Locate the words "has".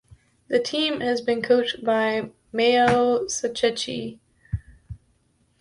1.01-1.21